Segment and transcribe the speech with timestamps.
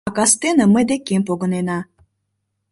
[0.07, 1.79] А кастене мый декем погынена.